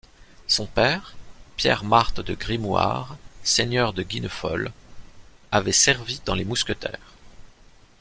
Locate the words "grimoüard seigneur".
2.33-3.93